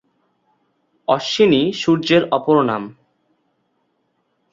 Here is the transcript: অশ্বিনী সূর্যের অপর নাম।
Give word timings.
অশ্বিনী 1.07 1.61
সূর্যের 1.73 2.23
অপর 2.31 2.57
নাম। 2.63 2.83